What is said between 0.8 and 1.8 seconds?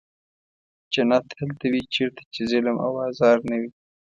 جنت هلته